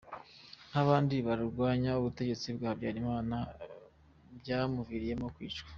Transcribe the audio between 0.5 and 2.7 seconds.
Nk’abandi barwanyaga ubutegetsi bwa